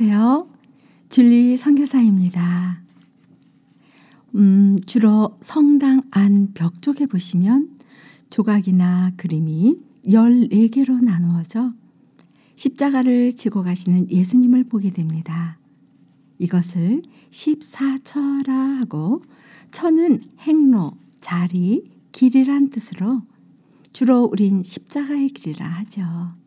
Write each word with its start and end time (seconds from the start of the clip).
안녕하세요. 0.00 0.48
줄리 1.10 1.58
선교사입니다. 1.58 2.80
음, 4.34 4.80
주로 4.86 5.36
성당 5.42 6.00
안 6.10 6.54
벽 6.54 6.80
쪽에 6.80 7.04
보시면 7.04 7.68
조각이나 8.30 9.12
그림이 9.18 9.76
14개로 10.06 11.04
나누어져 11.04 11.74
십자가를 12.56 13.34
지고 13.36 13.62
가시는 13.62 14.10
예수님을 14.10 14.64
보게 14.64 14.90
됩니다. 14.90 15.58
이것을 16.38 17.02
14처라 17.30 18.78
하고 18.78 19.22
처는 19.70 20.22
행로, 20.38 20.92
자리, 21.20 21.84
길이란 22.12 22.70
뜻으로 22.70 23.20
주로 23.92 24.22
우린 24.24 24.62
십자가의 24.62 25.28
길이라 25.28 25.66
하죠. 25.68 26.39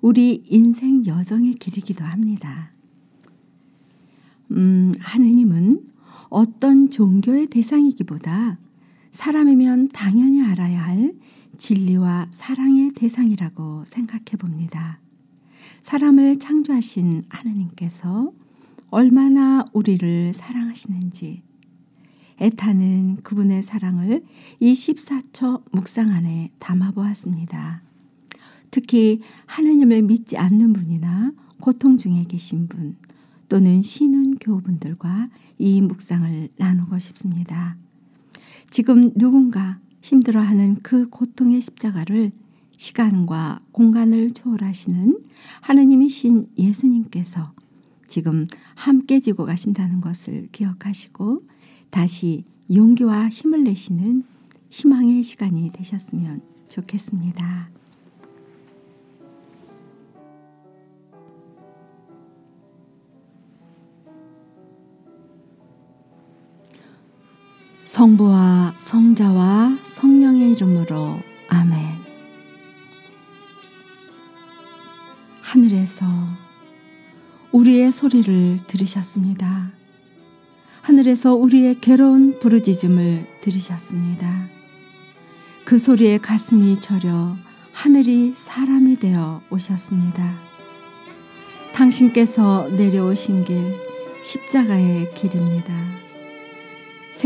우리 0.00 0.44
인생 0.48 1.04
여정의 1.06 1.54
길이기도 1.54 2.04
합니다. 2.04 2.70
음, 4.50 4.92
하느님은 5.00 5.86
어떤 6.28 6.88
종교의 6.88 7.46
대상이기보다 7.46 8.58
사람이면 9.12 9.88
당연히 9.88 10.42
알아야 10.42 10.84
할 10.84 11.14
진리와 11.56 12.28
사랑의 12.30 12.92
대상이라고 12.92 13.84
생각해 13.86 14.36
봅니다. 14.38 15.00
사람을 15.82 16.38
창조하신 16.38 17.22
하느님께서 17.28 18.32
얼마나 18.90 19.64
우리를 19.72 20.32
사랑하시는지 20.34 21.42
애타는 22.40 23.22
그분의 23.22 23.62
사랑을 23.62 24.22
이 24.60 24.72
14처 24.74 25.62
묵상 25.72 26.10
안에 26.10 26.50
담아 26.58 26.90
보았습니다. 26.90 27.85
특히 28.70 29.20
하느님을 29.46 30.02
믿지 30.02 30.36
않는 30.36 30.72
분이나 30.72 31.32
고통 31.60 31.96
중에 31.96 32.24
계신 32.28 32.68
분 32.68 32.96
또는 33.48 33.82
신은 33.82 34.38
교우분들과 34.38 35.30
이 35.58 35.80
묵상을 35.80 36.48
나누고 36.56 36.98
싶습니다. 36.98 37.76
지금 38.70 39.12
누군가 39.14 39.78
힘들어하는 40.02 40.76
그 40.82 41.08
고통의 41.08 41.60
십자가를 41.60 42.32
시간과 42.76 43.60
공간을 43.72 44.32
초월하시는 44.32 45.18
하느님이 45.60 46.08
신 46.08 46.44
예수님께서 46.58 47.52
지금 48.06 48.46
함께 48.74 49.20
지고 49.20 49.46
가신다는 49.46 50.00
것을 50.00 50.48
기억하시고 50.52 51.42
다시 51.90 52.44
용기와 52.72 53.28
힘을 53.28 53.64
내시는 53.64 54.24
희망의 54.70 55.22
시간이 55.22 55.70
되셨으면 55.72 56.42
좋겠습니다. 56.68 57.75
성부와 67.96 68.74
성자와 68.76 69.78
성령의 69.84 70.52
이름으로 70.52 71.18
아멘. 71.48 71.92
하늘에서 75.40 76.04
우리의 77.52 77.90
소리를 77.90 78.60
들으셨습니다. 78.66 79.72
하늘에서 80.82 81.36
우리의 81.36 81.80
괴로운 81.80 82.38
부르짖음을 82.38 83.40
들으셨습니다. 83.40 84.46
그 85.64 85.78
소리에 85.78 86.18
가슴이 86.18 86.82
저려 86.82 87.34
하늘이 87.72 88.34
사람이 88.36 88.98
되어 88.98 89.40
오셨습니다. 89.48 90.34
당신께서 91.72 92.68
내려오신 92.76 93.44
길 93.44 93.74
십자가의 94.22 95.14
길입니다. 95.14 95.95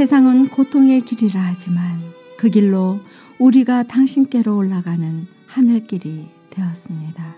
세상은 0.01 0.49
고통의 0.49 1.03
길이라 1.03 1.39
하지만 1.39 2.01
그 2.39 2.49
길로 2.49 3.01
우리가 3.39 3.83
당신께로 3.83 4.57
올라가는 4.57 5.27
하늘길이 5.47 6.27
되었습니다. 6.49 7.37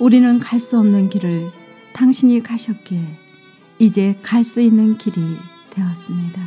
우리는 0.00 0.40
갈 0.40 0.58
수 0.58 0.76
없는 0.80 1.10
길을 1.10 1.48
당신이 1.92 2.42
가셨기에 2.42 3.06
이제 3.78 4.18
갈 4.20 4.42
수 4.42 4.60
있는 4.60 4.98
길이 4.98 5.20
되었습니다. 5.70 6.42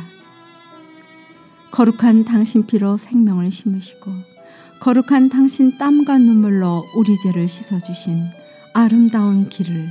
거룩한 1.70 2.26
당신 2.26 2.66
피로 2.66 2.98
생명을 2.98 3.50
심으시고 3.50 4.12
거룩한 4.80 5.30
당신 5.30 5.78
땀과 5.78 6.18
눈물로 6.18 6.84
우리 6.96 7.18
죄를 7.22 7.48
씻어주신 7.48 8.26
아름다운 8.74 9.48
길을 9.48 9.88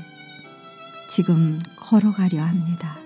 지금 1.09 1.59
걸어가려 1.75 2.43
합니다. 2.43 3.04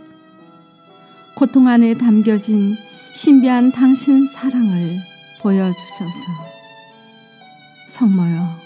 고통 1.40 1.70
안에 1.70 1.94
담겨진 1.94 2.76
신비한 3.14 3.72
당신 3.72 4.28
사랑을 4.28 5.00
보여주셔서. 5.40 6.12
성모여 7.88 8.58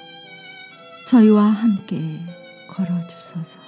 저희와 1.08 1.50
함께 1.50 2.20
걸어주소서. 2.68 3.60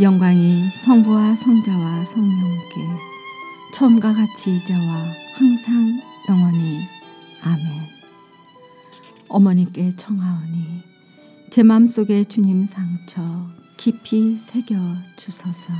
영광이 0.00 0.68
성부와 0.84 1.34
성자와 1.34 2.04
성령께 2.04 2.74
처음과 3.74 4.12
같이 4.12 4.54
이제와 4.54 5.06
항상 5.34 6.00
영원히 6.28 6.82
아멘. 7.42 7.66
어머니께 9.26 9.96
청하오니 9.96 10.84
제 11.50 11.64
맘속에 11.64 12.22
주님 12.22 12.64
상처 12.64 13.48
깊이 13.76 14.38
새겨 14.38 14.76
주소서 15.16 15.72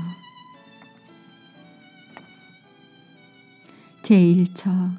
제1처 4.06 4.92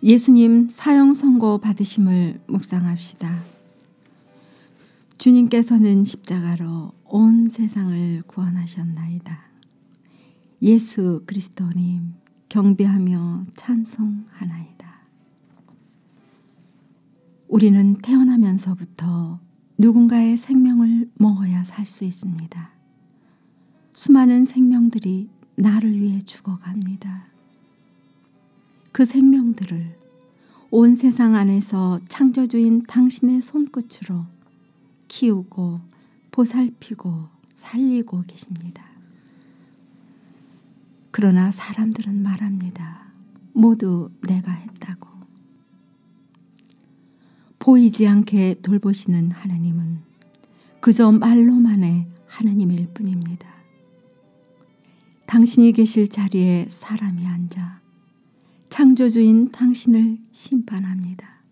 예수님 0.00 0.68
사형 0.68 1.12
선고 1.14 1.58
받으심을 1.58 2.40
묵상합시다. 2.46 3.42
주님께서는 5.18 6.04
십자가로 6.04 6.92
온 7.04 7.48
세상을 7.48 8.22
구원하셨나이다. 8.28 9.40
예수 10.62 11.24
그리스도님 11.26 12.14
경배하며 12.48 13.42
찬송하나이다. 13.56 15.02
우리는 17.48 17.96
태어나면서부터 17.96 19.40
누군가의 19.78 20.36
생명을 20.36 21.10
먹어야 21.14 21.64
살 21.64 21.84
수 21.86 22.04
있습니다. 22.04 22.70
수많은 23.90 24.44
생명들이 24.44 25.28
나를 25.56 26.00
위해 26.00 26.20
죽어갑니다. 26.20 27.31
그 28.92 29.06
생명들을 29.06 29.96
온 30.70 30.94
세상 30.94 31.34
안에서 31.34 31.98
창조주인 32.08 32.82
당신의 32.82 33.40
손끝으로 33.42 34.26
키우고 35.08 35.80
보살피고 36.30 37.28
살리고 37.54 38.22
계십니다. 38.26 38.84
그러나 41.10 41.50
사람들은 41.50 42.22
말합니다. 42.22 43.06
모두 43.52 44.10
내가 44.22 44.52
했다고. 44.52 45.08
보이지 47.58 48.06
않게 48.06 48.60
돌보시는 48.62 49.30
하나님은 49.30 50.00
그저 50.80 51.12
말로만의 51.12 52.06
하나님일 52.26 52.88
뿐입니다. 52.94 53.48
당신이 55.26 55.72
계실 55.72 56.08
자리에 56.08 56.66
사람이 56.68 57.26
앉아 57.26 57.81
창조주인 58.72 59.52
당신을 59.52 60.16
심판합니다. 60.32 61.42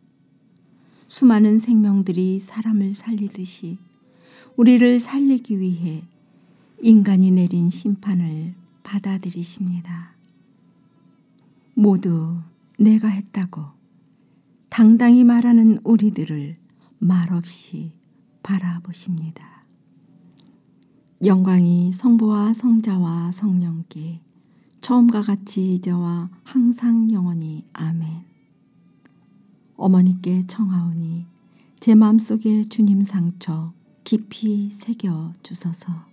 수많은 1.06 1.58
생명들이 1.58 2.40
사람을 2.40 2.94
살리듯이 2.94 3.76
우리를 4.56 4.99
살리기 4.99 5.61
위해 5.61 6.02
인간이 6.81 7.31
내린 7.31 7.69
심판을 7.69 8.55
받아들이십니다. 8.84 10.14
모두 11.75 12.38
내가 12.78 13.08
했다고 13.08 13.67
당당히 14.70 15.22
말하는 15.22 15.78
우리들을 15.84 16.56
말없이 17.00 17.93
바라보십니다. 18.43 19.67
영광이 21.22 21.93
성부와 21.93 22.55
성자와 22.55 23.32
성령께 23.32 24.22
처음과 24.81 25.23
같이 25.23 25.75
이제와 25.75 26.31
항상 26.43 27.11
영원히 27.12 27.65
아멘. 27.73 28.25
어머니께 29.77 30.47
청하오니 30.47 31.27
제 31.81 31.94
마음속에 31.94 32.65
주님 32.65 33.05
상처 33.05 33.73
깊이 34.05 34.71
새겨 34.71 35.35
주소서. 35.43 36.11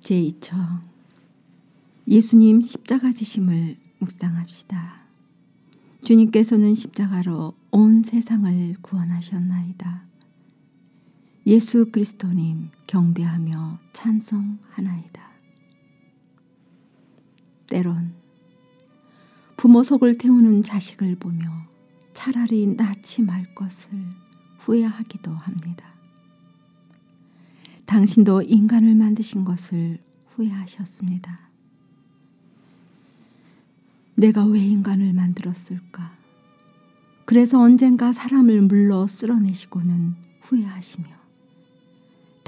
제2청 0.00 0.80
예수님 2.08 2.62
십자가 2.62 3.12
지심을 3.12 3.76
묵상합시다. 3.98 5.04
주님께서는 6.02 6.74
십자가로 6.74 7.54
온 7.70 8.02
세상을 8.02 8.76
구원하셨나이다. 8.80 10.04
예수 11.46 11.90
그리스도님 11.90 12.70
경배하며 12.90 13.78
찬송하나이다. 13.92 15.30
때론 17.68 18.12
부모 19.56 19.84
속을 19.84 20.18
태우는 20.18 20.64
자식을 20.64 21.14
보며 21.14 21.48
차라리 22.14 22.66
낳지 22.66 23.22
말 23.22 23.54
것을 23.54 23.92
후회하기도 24.58 25.30
합니다. 25.30 25.94
당신도 27.86 28.42
인간을 28.42 28.96
만드신 28.96 29.44
것을 29.44 30.00
후회하셨습니다. 30.30 31.48
내가 34.16 34.44
왜 34.46 34.58
인간을 34.58 35.12
만들었을까? 35.12 36.10
그래서 37.24 37.60
언젠가 37.60 38.12
사람을 38.12 38.62
물러 38.62 39.06
쓸어내시고는 39.06 40.16
후회하시며 40.40 41.19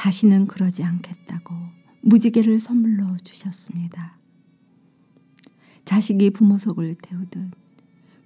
다시는 0.03 0.49
그러지 0.49 0.83
않겠다고 0.83 1.55
무지개를 2.01 2.59
선물로 2.59 3.19
주셨습니다. 3.19 4.19
자식이 5.85 6.31
부모 6.31 6.59
속을 6.59 6.97
태우듯 7.01 7.53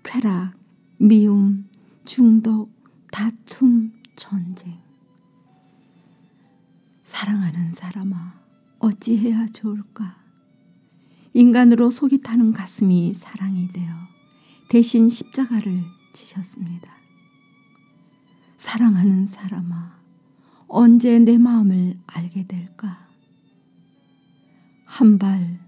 쾌락, 0.02 0.54
미움, 0.96 1.68
중독, 2.06 2.70
다툼, 3.12 3.92
전쟁. 4.16 4.78
사랑하는 7.04 7.74
사람아, 7.74 8.40
어찌해야 8.78 9.44
좋을까? 9.48 10.16
인간으로 11.34 11.90
속이 11.90 12.22
타는 12.22 12.54
가슴이 12.54 13.12
사랑이 13.12 13.70
되어 13.74 13.92
대신 14.70 15.10
십자가를 15.10 15.82
지셨습니다. 16.14 16.90
사랑하는 18.56 19.26
사람아, 19.26 19.95
언제 20.68 21.18
내 21.18 21.38
마음을 21.38 21.98
알게 22.06 22.46
될까? 22.46 23.06
한 24.84 25.18
발, 25.18 25.58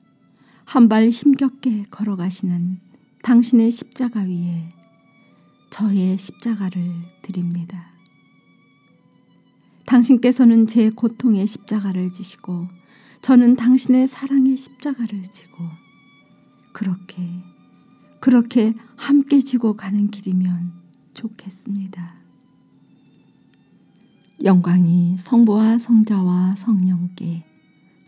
한 0.64 0.88
발 0.88 1.08
힘겹게 1.10 1.84
걸어가시는 1.90 2.80
당신의 3.22 3.70
십자가 3.70 4.20
위에 4.22 4.68
저의 5.70 6.16
십자가를 6.18 6.82
드립니다. 7.22 7.86
당신께서는 9.86 10.66
제 10.66 10.90
고통의 10.90 11.46
십자가를 11.46 12.10
지시고 12.10 12.68
저는 13.22 13.56
당신의 13.56 14.06
사랑의 14.08 14.56
십자가를 14.56 15.22
지고 15.24 15.64
그렇게 16.72 17.28
그렇게 18.20 18.74
함께 18.96 19.40
지고 19.40 19.74
가는 19.76 20.10
길이면 20.10 20.72
좋겠습니다. 21.14 22.16
영광이 24.44 25.16
성부와 25.18 25.78
성자와 25.78 26.54
성령께 26.54 27.44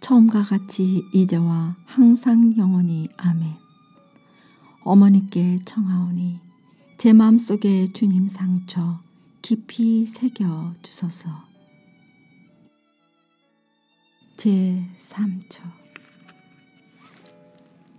처음과 0.01 0.45
같이 0.45 1.03
이제와 1.13 1.77
항상 1.85 2.57
영원히 2.57 3.09
아멘. 3.17 3.53
어머니께 4.85 5.59
청하오니 5.65 6.39
제 6.99 7.13
마음속에 7.13 7.89
주님 7.93 8.29
상처 8.29 9.01
깊이 9.43 10.07
새겨 10.07 10.75
주소서. 10.83 11.29
제3초 14.37 15.63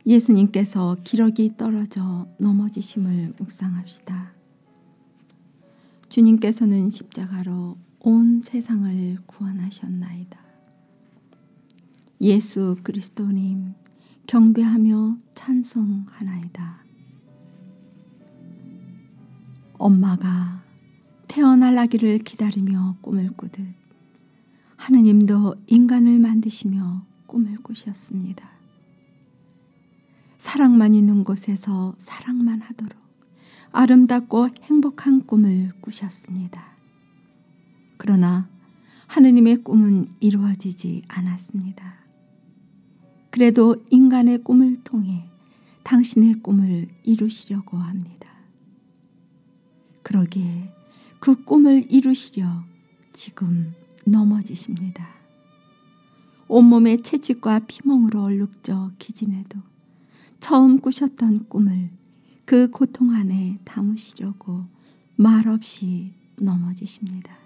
예수님께서 0.05 0.95
기러기 1.03 1.57
떨어져 1.57 2.27
넘어지심을 2.39 3.33
묵상합시다. 3.37 4.31
주님께서는 6.07 6.89
십자가로 6.89 7.90
온 8.03 8.39
세상을 8.39 9.19
구원하셨나이다. 9.27 10.39
예수 12.21 12.75
그리스도님 12.81 13.75
경배하며 14.25 15.17
찬송하나이다. 15.35 16.83
엄마가 19.77 20.63
태어날 21.27 21.77
아기를 21.77 22.19
기다리며 22.19 22.97
꿈을 23.01 23.29
꾸듯 23.37 23.63
하느님도 24.77 25.57
인간을 25.67 26.17
만드시며 26.17 27.05
꿈을 27.27 27.57
꾸셨습니다. 27.57 28.49
사랑만 30.39 30.95
있는 30.95 31.23
곳에서 31.23 31.93
사랑만 31.99 32.61
하도록 32.61 32.97
아름답고 33.71 34.49
행복한 34.63 35.27
꿈을 35.27 35.71
꾸셨습니다. 35.81 36.70
그러나 38.03 38.49
하느님의 39.05 39.57
꿈은 39.57 40.07
이루어지지 40.21 41.03
않았습니다. 41.07 41.99
그래도 43.29 43.75
인간의 43.91 44.39
꿈을 44.39 44.77
통해 44.77 45.29
당신의 45.83 46.41
꿈을 46.41 46.87
이루시려고 47.03 47.77
합니다. 47.77 48.33
그러기에 50.01 50.73
그 51.19 51.43
꿈을 51.43 51.85
이루시려 51.91 52.63
지금 53.13 53.75
넘어지십니다. 54.07 55.07
온몸에 56.47 57.03
채찍과 57.03 57.67
피멍으로 57.67 58.23
얼룩져 58.23 58.93
기진해도 58.97 59.59
처음 60.39 60.79
꾸셨던 60.79 61.49
꿈을 61.49 61.91
그 62.45 62.71
고통 62.71 63.11
안에 63.11 63.59
담으시려고 63.63 64.65
말없이 65.17 66.15
넘어지십니다. 66.37 67.40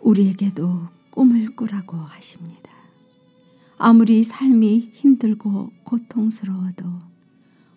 우리에게도 0.00 0.88
꿈을 1.10 1.54
꾸라고 1.56 1.96
하십니다. 1.96 2.70
아무리 3.78 4.24
삶이 4.24 4.90
힘들고 4.94 5.72
고통스러워도 5.84 6.84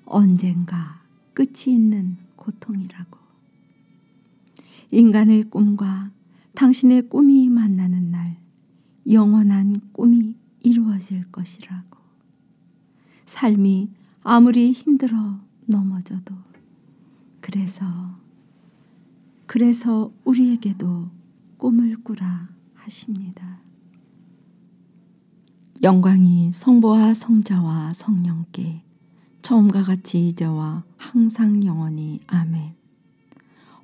언젠가 0.05 1.01
끝이 1.33 1.73
있는 1.75 2.17
고통이라고. 2.35 3.17
인간의 4.91 5.43
꿈과 5.49 6.11
당신의 6.55 7.09
꿈이 7.09 7.49
만나는 7.49 8.11
날 8.11 8.37
영원한 9.09 9.81
꿈이 9.91 10.35
이루어질 10.61 11.31
것이라고. 11.31 11.97
삶이 13.25 13.89
아무리 14.23 14.71
힘들어 14.71 15.39
넘어져도 15.65 16.35
그래서 17.39 17.85
그래서 19.45 20.11
우리에게도 20.25 21.18
꿈을 21.59 22.01
꾸라 22.03 22.49
하십니다. 22.73 23.59
영광이 25.83 26.53
성부와 26.53 27.13
성자와 27.13 27.93
성령께 27.93 28.81
처음과 29.41 29.83
같이 29.83 30.29
이제와 30.29 30.83
항상 30.97 31.63
영원히 31.65 32.21
아멘. 32.27 32.73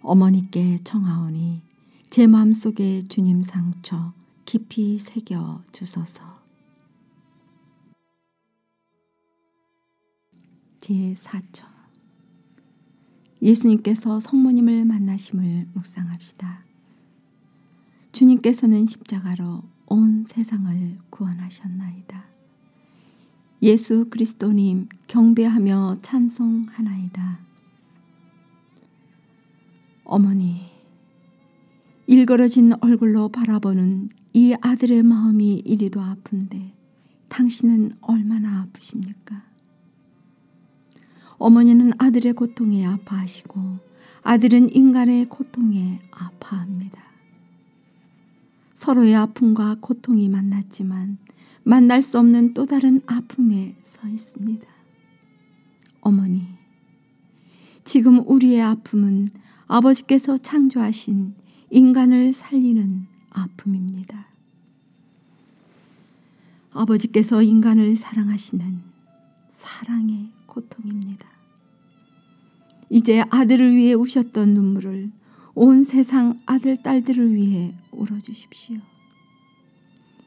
어머니께 0.01 0.77
청하오니 0.85 1.61
제 2.09 2.27
마음속에 2.27 3.03
주님 3.09 3.43
상처 3.43 4.13
깊이 4.45 4.97
새겨 4.97 5.63
주소서. 5.73 6.23
제4처 10.79 11.65
예수님께서 13.41 14.21
성모님을 14.21 14.85
만나심을 14.85 15.67
묵상합시다. 15.73 16.64
주님께서는 18.15 18.85
십자가로 18.85 19.61
온 19.87 20.23
세상을 20.25 20.97
구원하셨나이다. 21.09 22.23
예수 23.61 24.09
그리스도님 24.09 24.87
경배하며 25.07 25.97
찬송하나이다. 26.01 27.39
어머니, 30.05 30.61
일그러진 32.07 32.71
얼굴로 32.79 33.29
바라보는 33.29 34.07
이 34.31 34.55
아들의 34.61 35.03
마음이 35.03 35.55
이리도 35.65 35.99
아픈데 35.99 36.73
당신은 37.27 37.95
얼마나 37.99 38.61
아프십니까? 38.61 39.43
어머니는 41.37 41.91
아들의 41.97 42.31
고통에 42.31 42.85
아파하시고 42.85 43.79
아들은 44.23 44.73
인간의 44.73 45.25
고통에 45.25 45.99
아파합니다. 46.11 47.14
서로의 48.75 49.15
아픔과 49.15 49.77
고통이 49.79 50.29
만났지만 50.29 51.17
만날 51.63 52.03
수 52.03 52.19
없는 52.19 52.53
또 52.53 52.67
다른 52.67 53.01
아픔에 53.07 53.75
서 53.81 54.07
있습니다. 54.07 54.67
어머니, 56.01 56.43
지금 57.83 58.21
우리의 58.27 58.61
아픔은 58.61 59.29
아버지께서 59.65 60.37
창조하신 60.37 61.33
인간을 61.71 62.33
살리는 62.33 63.07
아픔입니다. 63.31 64.27
아버지께서 66.71 67.41
인간을 67.41 67.95
사랑하시는 67.95 68.81
사랑의 69.51 70.29
고통입니다. 70.45 71.27
이제 72.89 73.23
아들을 73.29 73.73
위해 73.73 73.93
우셨던 73.93 74.53
눈물을 74.53 75.11
온 75.57 75.85
세상 75.85 76.37
아들, 76.45 76.75
딸들을 76.75 77.33
위해 77.33 77.73
울어 77.91 78.19
주십시오. 78.19 78.77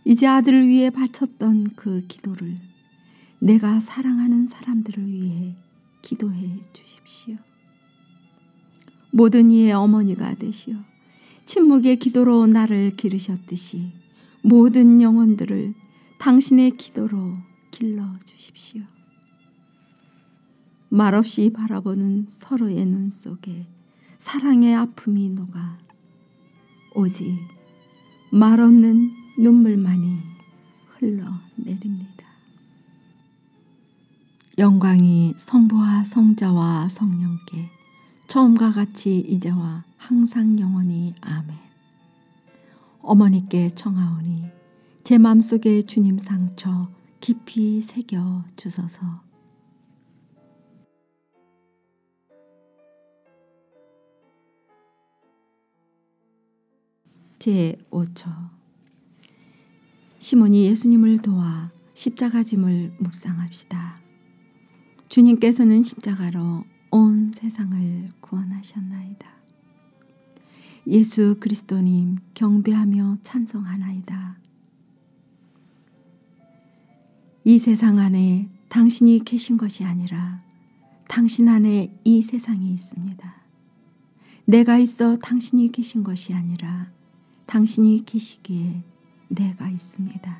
이제 0.06 0.26
아들을 0.26 0.66
위해 0.66 0.88
바쳤던 0.88 1.72
그 1.76 2.06
기도를 2.08 2.58
내가 3.38 3.78
사랑하는 3.78 4.46
사람들을 4.46 5.06
위해 5.06 5.54
기도해 6.00 6.62
주십시오. 6.72 7.36
모든 9.10 9.50
이의 9.50 9.72
어머니가 9.72 10.34
되시어 10.34 10.76
침묵의 11.44 11.96
기도로 11.96 12.46
나를 12.46 12.96
기르셨듯이 12.96 13.92
모든 14.40 15.02
영혼들을 15.02 15.74
당신의 16.18 16.70
기도로 16.72 17.36
길러 17.70 18.14
주십시오. 18.24 18.82
말없이 20.88 21.50
바라보는 21.50 22.26
서로의 22.28 22.86
눈 22.86 23.10
속에 23.10 23.66
사랑의 24.28 24.74
아픔이 24.74 25.30
녹아 25.30 25.78
오직 26.94 27.34
말없는 28.30 29.10
눈물만이 29.38 30.18
흘러내립니다. 30.88 32.26
영광이 34.58 35.32
성부와 35.38 36.04
성자와 36.04 36.90
성령께 36.90 37.70
처음과 38.26 38.72
같이 38.72 39.18
이제와 39.18 39.84
항상 39.96 40.58
영원히 40.60 41.14
아멘. 41.22 41.56
어머니께 43.00 43.70
청하오니 43.70 44.44
제 45.04 45.16
맘속에 45.16 45.80
주님 45.80 46.18
상처 46.18 46.90
깊이 47.20 47.80
새겨 47.80 48.44
주소서. 48.56 49.26
제 57.38 57.76
5초 57.90 58.28
시몬이 60.18 60.64
예수님을 60.66 61.18
도와 61.18 61.70
십자가 61.94 62.42
짐을 62.42 62.96
묵상합시다. 62.98 64.00
주님께서는 65.08 65.84
십자가로 65.84 66.64
온 66.90 67.32
세상을 67.34 68.08
구원하셨나이다. 68.20 69.28
예수 70.88 71.36
그리스도님 71.38 72.18
경배하며 72.34 73.18
찬송하나이다. 73.22 74.38
이 77.44 77.58
세상 77.58 77.98
안에 77.98 78.48
당신이 78.68 79.24
계신 79.24 79.56
것이 79.56 79.84
아니라 79.84 80.42
당신 81.08 81.48
안에 81.48 81.94
이 82.04 82.20
세상이 82.20 82.72
있습니다. 82.72 83.34
내가 84.44 84.78
있어 84.78 85.18
당신이 85.18 85.70
계신 85.70 86.02
것이 86.02 86.34
아니라 86.34 86.97
당신이 87.48 88.04
계시기에 88.04 88.82
내가 89.28 89.70
있습니다. 89.70 90.38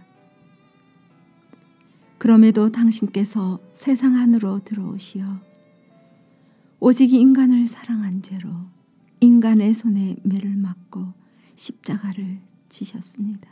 그럼에도 2.19 2.71
당신께서 2.71 3.59
세상 3.73 4.17
안으로 4.17 4.61
들어오시어 4.63 5.41
오직 6.81 7.15
인간을 7.15 7.67
사랑한 7.67 8.21
죄로 8.21 8.51
인간의 9.21 9.73
손에 9.73 10.17
매를 10.23 10.55
맞고 10.55 11.15
십자가를 11.55 12.41
지셨습니다. 12.69 13.49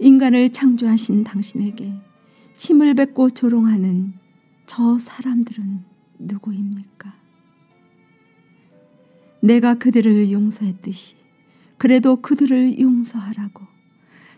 인간을 0.00 0.50
창조하신 0.50 1.22
당신에게 1.22 1.94
침을 2.56 2.94
뱉고 2.94 3.30
조롱하는 3.30 4.14
저 4.66 4.98
사람들은 4.98 5.84
누구입니까? 6.18 7.19
내가 9.40 9.74
그들을 9.74 10.30
용서했듯이 10.30 11.16
그래도 11.78 12.16
그들을 12.20 12.78
용서하라고 12.78 13.64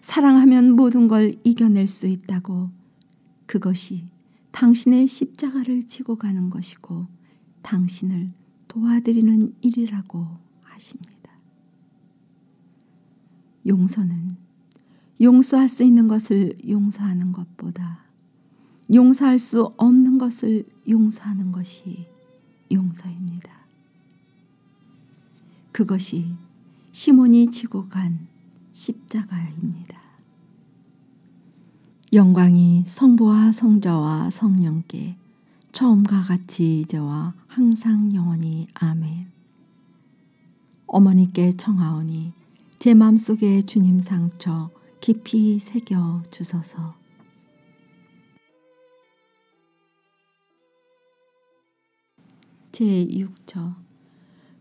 사랑하면 0.01 0.73
모든 0.73 1.09
걸 1.09 1.35
이겨낼 1.45 1.87
수 1.87 2.07
있다고 2.07 2.71
그것이 3.47 4.05
당신의 4.53 5.09
십자가를 5.09 5.87
지고 5.87 6.17
가는 6.17 6.51
것이고 6.51 7.07
당신을 7.63 8.31
도와드리는 8.69 9.55
일이라고 9.61 10.27
하십니다. 10.63 11.13
용서는 13.67 14.37
용서할 15.21 15.69
수 15.69 15.83
있는 15.83 16.09
것을 16.09 16.57
용서하는 16.69 17.33
것보다 17.33 18.05
용서할 18.93 19.39
수 19.39 19.71
없는 19.77 20.19
것을 20.19 20.65
용서하는 20.89 21.53
것이 21.53 22.07
용서입니다. 22.71 23.62
그것이 25.73 26.35
시몬이 26.93 27.51
지고 27.51 27.89
간 27.89 28.29
십자가입니다. 28.73 30.01
영광이 32.13 32.85
성부와 32.87 33.53
성자와 33.53 34.29
성령께 34.29 35.17
처음과 35.73 36.21
같이 36.23 36.81
이제와 36.81 37.33
항상 37.47 38.15
영원히 38.15 38.69
아멘. 38.75 39.33
어머니께 40.87 41.57
청하오니 41.57 42.35
제 42.79 42.93
마음속에 42.93 43.63
주님 43.63 44.01
상처 44.01 44.71
깊이 45.01 45.59
새겨 45.59 46.25
주소서. 46.31 46.95
제6조 52.73 53.92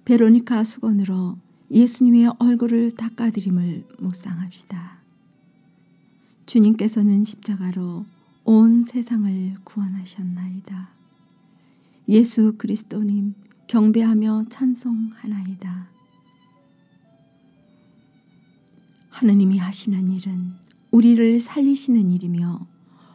베로니카 0.06 0.64
수건으로 0.64 1.38
예수님의 1.70 2.34
얼굴을 2.40 2.92
닦아드림을 2.92 3.86
묵상합시다. 4.00 4.98
주님께서는 6.46 7.24
십자가로 7.24 8.06
온 8.44 8.84
세상을 8.84 9.56
구원하셨나이다. 9.64 10.90
예수 12.10 12.56
그리스도님 12.58 13.36
경배하며 13.68 14.46
찬송하나이다. 14.50 15.88
하느님이 19.10 19.60
하시는 19.60 20.10
일은 20.10 20.54
우리를 20.90 21.40
살리시는 21.40 22.12
일이며 22.12 22.66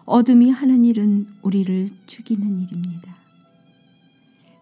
어둠이 0.04 0.50
하는 0.50 0.84
일은 0.84 1.26
우리를 1.42 1.90
죽이는 2.06 2.60
일입니다. 2.60 3.15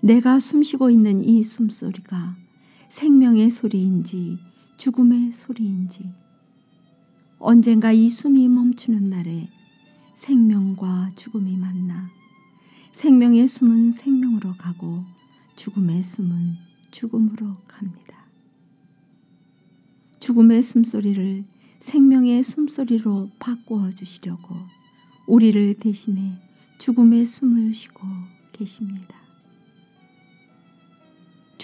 내가 0.04 0.38
숨쉬고 0.38 0.90
있는 0.90 1.24
이 1.24 1.42
숨소리가 1.42 2.36
생명의 2.90 3.50
소리인지 3.50 4.38
죽음의 4.76 5.32
소리인지 5.32 6.12
언젠가 7.38 7.90
이 7.90 8.10
숨이 8.10 8.48
멈추는 8.48 9.08
날에 9.08 9.48
생명과 10.14 11.12
죽음이 11.16 11.56
만나 11.56 12.10
생명의 12.92 13.48
숨은 13.48 13.92
생명으로 13.92 14.56
가고 14.58 15.04
죽음의 15.56 16.02
숨은 16.02 16.52
죽음으로 16.90 17.54
갑니다. 17.66 18.26
죽음의 20.20 20.62
숨소리를 20.64 21.44
생명의 21.80 22.42
숨소리로 22.42 23.30
바꾸어 23.38 23.88
주시려고 23.88 24.54
우리를 25.26 25.76
대신해 25.76 26.38
죽음의 26.76 27.24
숨을 27.24 27.72
쉬고 27.72 28.06
계십니다. 28.52 29.23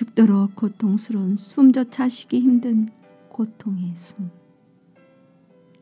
죽도록 0.00 0.56
고통스러운 0.56 1.36
숨조차 1.36 2.08
쉬기 2.08 2.40
힘든 2.40 2.88
고통의 3.28 3.94
숨. 3.94 4.30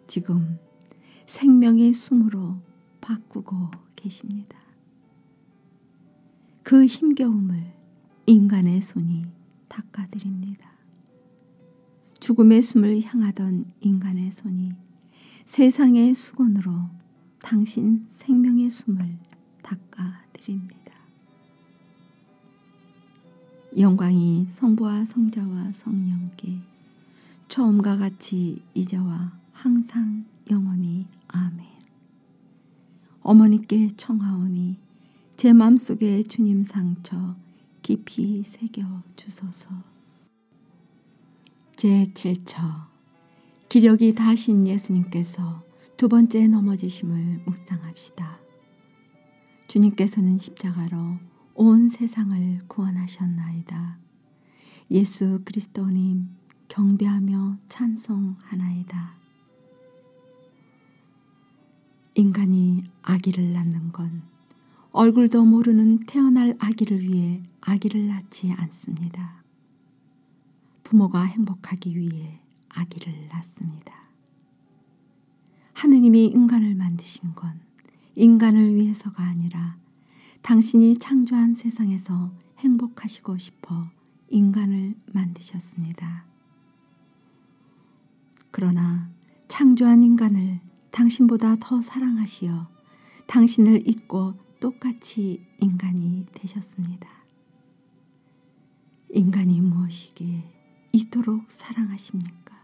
지금 0.08 0.58
생명의 1.28 1.92
숨으로 1.92 2.56
바꾸고 3.00 3.70
계십니다. 3.94 4.58
그 6.64 6.84
힘겨움을 6.84 7.72
인간의 8.26 8.82
손이 8.82 9.22
닦아드립니다. 9.68 10.68
죽음의 12.18 12.62
숨을 12.62 13.00
향하던 13.00 13.66
인간의 13.78 14.32
손이 14.32 14.72
세상의 15.44 16.14
수건으로 16.14 16.72
당신 17.40 18.04
생명의 18.08 18.68
숨을 18.68 19.16
닦아 19.62 20.25
드립니다. 20.32 20.88
영광이 23.76 24.46
성부와 24.50 25.04
성자와 25.04 25.72
성령께 25.72 26.58
처음과 27.48 27.98
같이 27.98 28.62
이제와 28.75 29.32
항상 29.52 30.25
영원히 30.50 31.06
아멘. 31.28 31.66
어머니께 33.20 33.88
청하오니 33.96 34.76
제 35.37 35.52
마음속에 35.52 36.22
주님 36.22 36.64
상처 36.64 37.37
깊이 37.82 38.42
새겨 38.42 39.02
주소서. 39.16 39.68
제 41.76 42.06
7처 42.14 42.87
기력이 43.68 44.14
다신 44.14 44.66
예수님께서 44.66 45.62
두 45.98 46.08
번째 46.08 46.48
넘어지심을 46.48 47.42
묵상합시다. 47.44 48.38
주님께서는 49.68 50.38
십자가로 50.38 51.18
온 51.60 51.88
세상을 51.88 52.68
구원하셨나이다. 52.68 53.98
예수 54.92 55.40
그리스도님 55.44 56.28
경배하며 56.68 57.58
찬송하나이다. 57.66 59.16
인간이 62.14 62.84
아기를 63.02 63.52
낳는 63.54 63.90
건 63.90 64.22
얼굴도 64.92 65.44
모르는 65.46 65.98
태어날 66.06 66.54
아기를 66.60 67.02
위해 67.02 67.42
아기를 67.60 68.06
낳지 68.06 68.52
않습니다. 68.52 69.42
부모가 70.84 71.24
행복하기 71.24 71.98
위해 71.98 72.38
아기를 72.68 73.30
낳습니다. 73.32 73.94
하느님이 75.72 76.26
인간을 76.26 76.76
만드신 76.76 77.34
건 77.34 77.58
인간을 78.14 78.76
위해서가 78.76 79.24
아니라 79.24 79.76
당신이 80.42 80.99
창조한 80.99 81.54
세상에서 81.54 82.33
행복하시고 82.59 83.38
싶어 83.38 83.90
인간을 84.28 84.95
만드셨습니다. 85.12 86.25
그러나 88.50 89.11
창조한 89.47 90.02
인간을 90.02 90.61
당신보다 90.90 91.57
더 91.61 91.80
사랑하시어 91.80 92.68
당신을 93.26 93.87
잊고 93.87 94.35
똑같이 94.61 95.47
인간이 95.61 96.26
되셨습니다. 96.35 97.09
인간이 99.11 99.61
무엇이기에 99.61 100.45
이토록 100.92 101.50
사랑하십니까? 101.50 102.59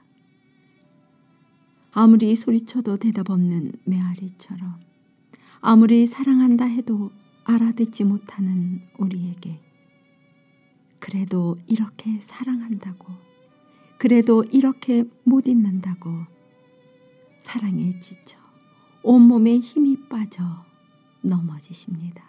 아무리 1.92 2.34
소리쳐도 2.34 2.96
대답 2.96 3.30
없는 3.30 3.72
메아리처럼 3.84 4.80
아무리 5.60 6.06
사랑한다 6.06 6.64
해도 6.64 7.12
알아듣지 7.44 8.04
못하는 8.04 8.82
우리에게 8.98 9.60
그래도 10.98 11.56
이렇게 11.66 12.20
사랑한다고 12.20 13.12
그래도 13.98 14.42
이렇게 14.44 15.04
못 15.24 15.46
잊는다고 15.46 16.10
사랑에 17.40 17.98
지쳐 18.00 18.38
온몸에 19.02 19.58
힘이 19.58 20.08
빠져 20.08 20.64
넘어지십니다. 21.20 22.24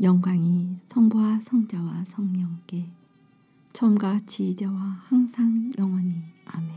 영광이 0.00 0.78
성부와 0.86 1.40
성자와 1.40 2.04
성령께 2.06 2.88
처음과 3.74 4.20
이제와 4.48 4.72
항상 5.08 5.70
영원히 5.78 6.22
아멘. 6.46 6.70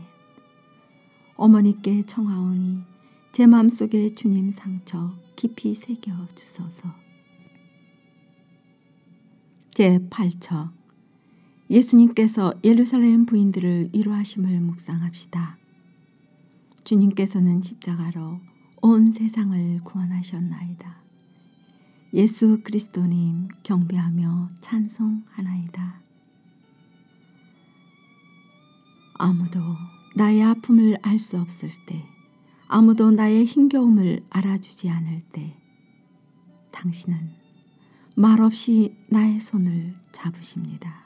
어머니께 1.36 2.02
청하오니 2.02 2.93
제 3.34 3.48
마음속에 3.48 4.14
주님 4.14 4.52
상처 4.52 5.12
깊이 5.34 5.74
새겨 5.74 6.28
주소서. 6.36 6.88
제 9.72 9.98
8처 10.08 10.70
예수님께서 11.68 12.54
예루살렘 12.62 13.26
부인들을 13.26 13.90
위로하심을 13.92 14.60
묵상합시다. 14.60 15.58
주님께서는 16.84 17.60
십자가로 17.60 18.38
온 18.82 19.10
세상을 19.10 19.80
구원하셨나이다. 19.82 21.02
예수 22.12 22.60
그리스도님 22.62 23.48
경배하며 23.64 24.50
찬송하나이다. 24.60 26.00
아무도 29.14 29.58
나의 30.14 30.40
아픔을 30.44 30.98
알 31.02 31.18
수 31.18 31.36
없을 31.40 31.70
때, 31.86 32.13
아무도 32.76 33.12
나의 33.12 33.44
힘겨움을 33.44 34.24
알아주지 34.30 34.90
않을 34.90 35.22
때, 35.30 35.56
당신은 36.72 37.30
말없이 38.16 38.96
나의 39.08 39.38
손을 39.38 39.94
잡으십니다. 40.10 41.04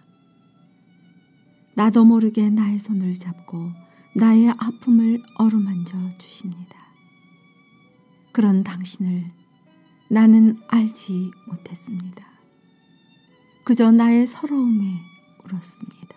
나도 1.75 2.07
모르게 2.07 2.49
나의 2.49 2.79
손을 2.79 3.13
잡고 3.13 3.69
나의 4.17 4.49
아픔을 4.57 5.23
어루만져 5.35 5.99
주십니다. 6.17 6.79
그런 8.33 8.65
당신을 8.65 9.31
나는 10.09 10.57
알지 10.69 11.31
못했습니다. 11.49 12.27
그저 13.65 13.93
나의 13.93 14.27
서러움에 14.27 15.03
울었습니다. 15.45 16.17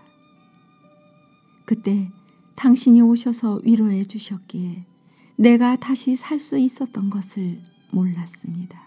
그때 1.66 2.10
당신이 2.56 3.02
오셔서 3.02 3.60
위로해 3.66 4.06
주셨기에 4.06 4.86
내가 5.42 5.76
다시 5.76 6.16
살 6.16 6.40
수 6.40 6.56
있었던 6.56 7.10
것을 7.10 7.60
몰랐습니다. 7.92 8.80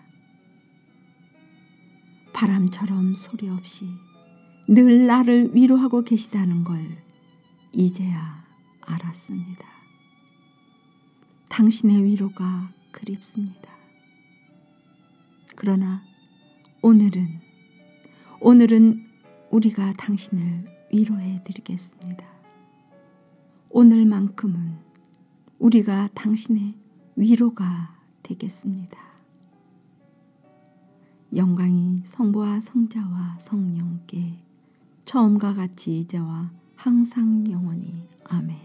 바람처럼 2.32 3.16
소리 3.16 3.48
없이 3.48 3.88
늘 4.68 5.08
나를 5.08 5.50
위로하고 5.52 6.02
계시다는 6.02 6.62
걸 6.62 6.78
이제야 7.72 8.44
알았습니다. 8.82 9.66
당신의 11.48 12.04
위로가 12.04 12.70
그립습니다. 12.92 13.74
그러나 15.56 16.04
오늘은, 16.82 17.40
오늘은 18.40 19.04
우리가 19.50 19.92
당신을 19.94 20.86
위로해 20.92 21.42
드리겠습니다. 21.42 22.24
오늘만큼은 23.70 24.93
우리가 25.58 26.08
당신의 26.14 26.74
위로가 27.16 27.96
되겠습니다. 28.22 28.98
영광이 31.34 32.02
성부와 32.04 32.60
성자와 32.60 33.38
성령께 33.40 34.38
처음과 35.04 35.54
같이 35.54 36.00
이제와 36.00 36.50
항상 36.76 37.50
영원히 37.50 38.08
아멘. 38.24 38.56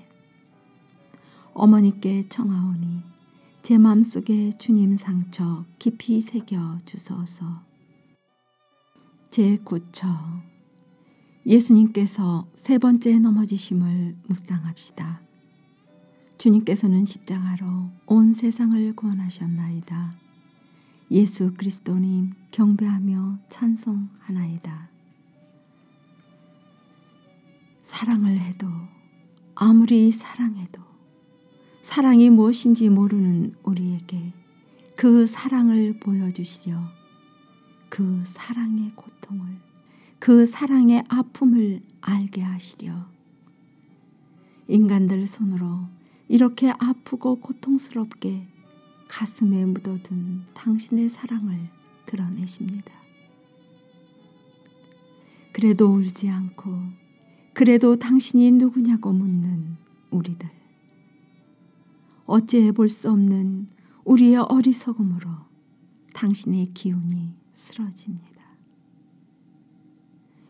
어머니께 1.54 2.28
청하오니 2.30 3.02
제 3.64 3.78
마음속에 3.78 4.52
주님 4.58 4.98
상처 4.98 5.66
깊이 5.78 6.22
새겨 6.22 6.80
주소서. 6.86 7.64
제 9.30 9.58
9처 9.58 10.08
예수님께서 11.46 12.48
세 12.54 12.78
번째 12.78 13.20
넘어지심을 13.20 14.18
묵상합시다. 14.28 15.29
주님께서는 16.40 17.04
십자가로 17.04 17.90
온 18.06 18.34
세상을 18.34 18.96
구원하셨나이다. 18.96 20.14
예수 21.12 21.54
그리스도님 21.54 22.34
경배하며 22.52 23.40
찬송하나이다. 23.50 24.90
사랑을 27.84 28.40
해도 28.40 28.68
아무리 29.54 30.12
사랑해도 30.14 30.82
사랑이 31.82 32.30
무엇인지 32.30 32.90
모르는 32.90 33.54
우리에게 33.64 34.32
그 34.96 35.28
사랑을 35.28 36.00
보여주시려 36.00 36.82
그 37.90 38.24
사랑의 38.26 38.94
고통을 38.96 39.46
그 40.20 40.46
사랑의 40.46 41.04
아픔을 41.10 41.82
알게 42.00 42.42
하시려 42.42 43.10
인간들 44.70 45.28
손으로 45.28 45.99
이렇게 46.30 46.72
아프고 46.78 47.40
고통스럽게 47.40 48.46
가슴에 49.08 49.66
묻어둔 49.66 50.44
당신의 50.54 51.10
사랑을 51.10 51.70
드러내십니다. 52.06 52.94
그래도 55.52 55.92
울지 55.92 56.30
않고 56.30 56.80
그래도 57.54 57.98
당신이 57.98 58.52
누구냐고 58.52 59.12
묻는 59.12 59.76
우리들. 60.12 60.48
어찌해 62.26 62.72
볼 62.74 62.90
수 62.90 63.12
없는 63.12 63.68
우리의 64.06 64.38
어리석음으로 64.38 65.32
당신의 66.14 66.68
기운이 66.76 67.34
쓰러집니다. 67.56 68.30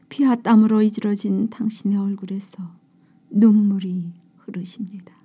피와 0.09 0.35
땀으로 0.35 0.81
이지러진 0.81 1.49
당신의 1.49 1.97
얼굴에서 1.97 2.69
눈물이 3.29 4.11
흐르십니다. 4.39 5.18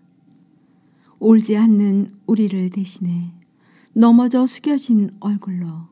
옳지 1.26 1.56
않는 1.56 2.10
우리를 2.26 2.68
대신해 2.68 3.32
넘어져 3.94 4.44
숙여진 4.44 5.16
얼굴로 5.20 5.88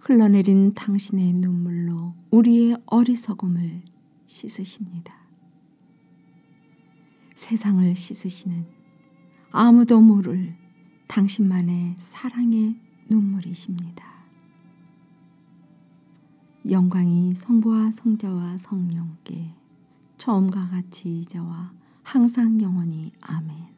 흘러내린 0.00 0.74
당신의 0.74 1.32
눈물로 1.32 2.12
우리의 2.30 2.76
어리석음을 2.84 3.82
씻으십니다. 4.26 5.14
세상을 7.34 7.96
씻으시는 7.96 8.66
아무도 9.50 10.02
모를 10.02 10.54
당신만의 11.08 11.96
사랑의 11.98 12.76
눈물이십니다. 13.08 14.04
영광이 16.68 17.34
성부와 17.34 17.92
성자와 17.92 18.58
성령께 18.58 19.54
처음과 20.18 20.66
같이 20.66 21.20
이제와 21.20 21.72
항상 22.02 22.60
영원히 22.60 23.12
아멘. 23.22 23.75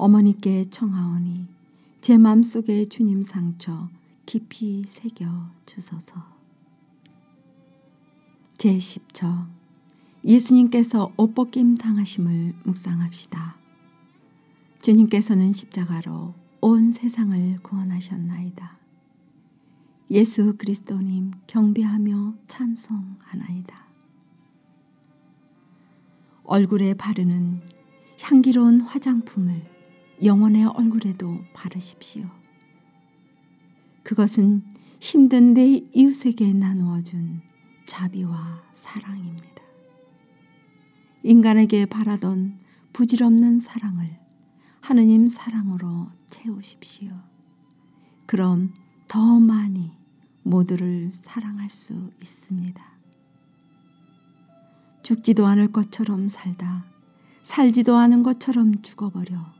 어머니께 0.00 0.64
청하오니 0.70 1.46
제 2.00 2.16
맘속에 2.16 2.86
주님 2.86 3.22
상처 3.22 3.90
깊이 4.24 4.82
새겨 4.88 5.50
주소서. 5.66 6.24
제10처 8.56 9.46
예수님께서 10.24 11.12
옷벗김 11.18 11.74
당하심을 11.74 12.54
묵상합시다. 12.64 13.56
주님께서는 14.80 15.52
십자가로 15.52 16.32
온 16.62 16.92
세상을 16.92 17.58
구원하셨나이다. 17.62 18.78
예수 20.12 20.56
그리스도님 20.56 21.32
경배하며 21.46 22.36
찬송하나이다. 22.48 23.84
얼굴에 26.44 26.94
바르는 26.94 27.60
향기로운 28.22 28.80
화장품을 28.80 29.79
영혼의 30.22 30.66
얼굴에도 30.66 31.38
바르십시오. 31.54 32.24
그것은 34.02 34.62
힘든 35.00 35.54
내 35.54 35.82
이웃에게 35.92 36.52
나누어 36.52 37.02
준 37.02 37.40
자비와 37.86 38.62
사랑입니다. 38.72 39.62
인간에게 41.22 41.86
바라던 41.86 42.58
부질없는 42.92 43.60
사랑을 43.60 44.18
하느님 44.80 45.28
사랑으로 45.28 46.08
채우십시오. 46.26 47.10
그럼 48.26 48.72
더 49.06 49.40
많이 49.40 49.92
모두를 50.42 51.10
사랑할 51.22 51.68
수 51.68 52.10
있습니다. 52.20 52.90
죽지도 55.02 55.46
않을 55.46 55.72
것처럼 55.72 56.28
살다 56.28 56.84
살지도 57.42 57.96
않은 57.96 58.22
것처럼 58.22 58.82
죽어버려 58.82 59.59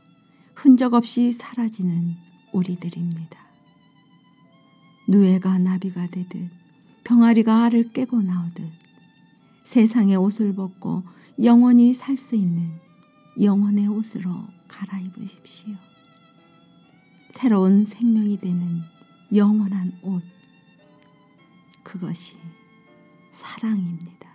흔적 0.61 0.93
없이 0.93 1.31
사라지는 1.31 2.17
우리들입니다. 2.51 3.39
누에가 5.07 5.57
나비가 5.57 6.05
되듯 6.05 6.51
병아리가 7.03 7.63
알을 7.63 7.91
깨고 7.93 8.21
나오듯 8.21 8.69
세상의 9.63 10.17
옷을 10.17 10.53
벗고 10.53 11.01
영원히 11.43 11.95
살 11.95 12.15
수 12.15 12.35
있는 12.35 12.69
영원의 13.41 13.87
옷으로 13.87 14.29
갈아입으십시오. 14.67 15.73
새로운 17.31 17.83
생명이 17.83 18.39
되는 18.39 18.81
영원한 19.33 19.97
옷. 20.03 20.21
그것이 21.81 22.35
사랑입니다. 23.31 24.29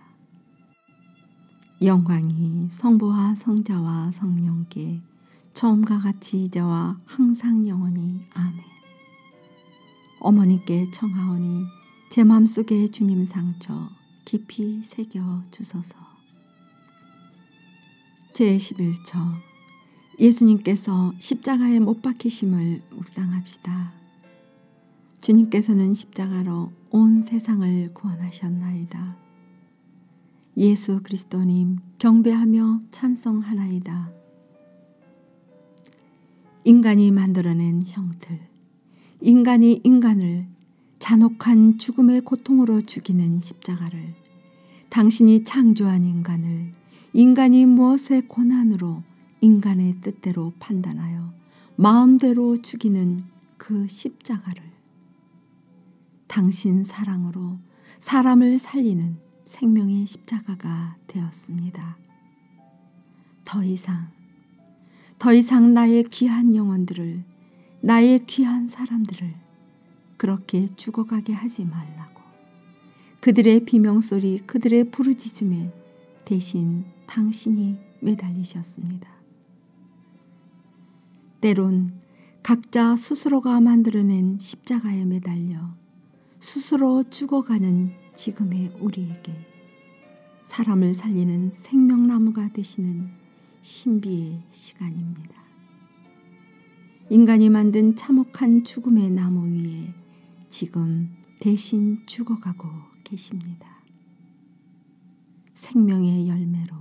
영광이 1.81 2.67
성부와 2.71 3.35
성자와 3.35 4.11
성령께 4.11 5.06
처음과 5.57 5.97
같이 5.97 6.43
이제와 6.43 6.99
항상 7.05 7.67
영원히 7.67 8.21
아멘. 8.35 8.59
어머니께 10.19 10.91
청하오니 10.91 11.63
제 12.11 12.23
맘속에 12.23 12.89
주님 12.89 13.25
상처 13.25 13.89
깊이 14.23 14.83
새겨 14.83 15.41
주소서. 15.49 15.95
제11처 18.33 19.17
예수님께서 20.19 21.13
십자가에 21.17 21.79
못 21.79 22.03
박히심을 22.03 22.83
묵상합시다. 22.91 23.93
주님께서는 25.21 25.95
십자가로 25.95 26.71
온 26.91 27.23
세상을 27.23 27.95
구원하셨나이다. 27.95 29.17
예수 30.57 31.01
그리스도님 31.01 31.79
경배하며 31.97 32.81
찬송하나이다. 32.91 34.17
인간이 36.67 37.11
만들어낸 37.11 37.81
형틀, 37.85 38.41
인간이 39.21 39.79
인간을 39.85 40.47
잔혹한 40.99 41.77
죽음의 41.77 42.19
고통으로 42.25 42.81
죽이는 42.81 43.39
십자가를 43.39 44.13
당신이 44.89 45.45
창조한 45.45 46.03
인간을 46.03 46.73
인간이 47.13 47.65
무엇의 47.65 48.27
고난으로 48.27 49.01
인간의 49.39 49.93
뜻대로 50.01 50.51
판단하여 50.59 51.31
마음대로 51.77 52.57
죽이는 52.57 53.23
그 53.55 53.87
십자가를 53.87 54.61
당신 56.27 56.83
사랑으로 56.83 57.59
사람을 58.01 58.59
살리는 58.59 59.15
생명의 59.45 60.05
십자가가 60.05 60.97
되었습니다. 61.07 61.97
더 63.45 63.63
이상, 63.63 64.16
더 65.19 65.33
이상 65.33 65.73
나의 65.73 66.03
귀한 66.05 66.55
영혼들을, 66.55 67.23
나의 67.81 68.25
귀한 68.27 68.67
사람들을 68.67 69.33
그렇게 70.15 70.67
죽어가게 70.75 71.33
하지 71.33 71.65
말라고. 71.65 72.21
그들의 73.19 73.65
비명소리, 73.65 74.39
그들의 74.45 74.91
부르짖음에 74.91 75.73
대신 76.23 76.85
당신이 77.07 77.77
매달리셨습니다. 77.99 79.09
때론 81.41 81.93
각자 82.43 82.95
스스로가 82.95 83.59
만들어낸 83.59 84.37
십자가에 84.39 85.05
매달려 85.05 85.75
스스로 86.39 87.03
죽어가는 87.03 87.91
지금의 88.15 88.77
우리에게 88.79 89.33
사람을 90.45 90.93
살리는 90.93 91.51
생명나무가 91.53 92.49
되시는 92.53 93.26
신비의 93.67 94.43
시간입니다. 94.49 95.43
인간이 97.09 97.49
만든 97.49 97.97
참혹한 97.97 98.63
죽음의 98.63 99.11
나무 99.11 99.45
위에 99.45 99.93
지금 100.47 101.09
대신 101.41 102.01
죽어가고 102.05 102.65
계십니다. 103.03 103.67
생명의 105.53 106.29
열매로 106.29 106.75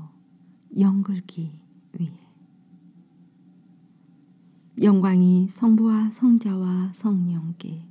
영글기 0.78 1.58
위해. 1.98 2.28
영광이 4.80 5.48
성부와 5.48 6.12
성자와 6.12 6.92
성령께 6.94 7.84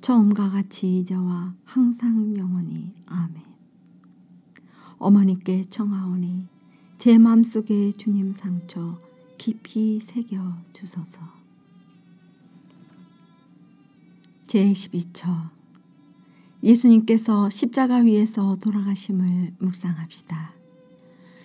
처음과 0.00 0.50
같이 0.50 0.98
이제와 0.98 1.56
항상 1.64 2.36
영원히 2.36 2.94
아멘. 3.06 3.42
어머니께 4.98 5.64
청하오니 5.64 6.57
제 6.98 7.16
마음속에 7.16 7.92
주님 7.92 8.32
상처 8.32 9.00
깊이 9.38 10.00
새겨 10.00 10.36
주소서. 10.72 11.20
제12처 14.48 15.50
예수님께서 16.64 17.50
십자가 17.50 17.98
위에서 17.98 18.56
돌아가심을 18.56 19.54
묵상합시다. 19.60 20.54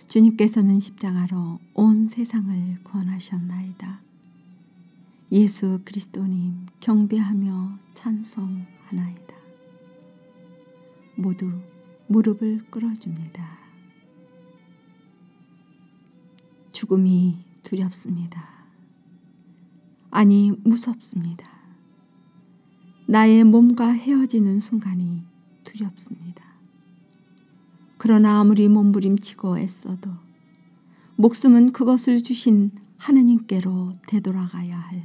주님께서는 0.08 0.80
십자가로 0.80 1.60
온 1.76 2.08
세상을 2.08 2.80
구원하셨나이다. 2.84 4.02
예수 5.34 5.82
그리스도님 5.86 6.66
경배하며 6.80 7.78
찬송하나이다. 7.94 9.36
모두 11.16 11.52
무릎을 12.08 12.66
꿇어줍니다. 12.72 13.63
죽음이 16.84 17.38
두렵습니다. 17.64 18.44
아니 20.12 20.52
무섭습니다. 20.66 21.50
나의 23.08 23.46
몸과 23.46 23.94
헤어지는 23.94 24.60
순간이 24.60 25.22
두렵습니다. 25.64 26.44
그러나 27.98 28.42
아무리 28.42 28.68
몸부림치고 28.68 29.60
애써도 29.60 30.12
목숨은 31.16 31.72
그것을 31.72 32.22
주신 32.22 32.70
하느님께로 32.98 33.94
되돌아가야 34.08 34.78
할 34.78 35.04